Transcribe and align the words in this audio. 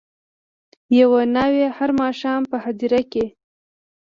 یوه 0.99 1.21
ناوي 1.35 1.65
هر 1.77 1.89
ماښام 2.01 2.41
په 2.51 2.57
هدیره 2.63 3.01
کي 3.11 3.25